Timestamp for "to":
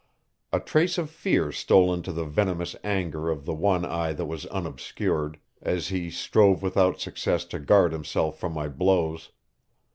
7.45-7.59